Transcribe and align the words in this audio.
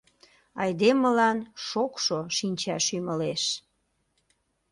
Айдемылан 0.61 1.37
шокшо 1.67 2.17
шинчаш 2.37 2.85
ӱмылеш. 2.97 3.43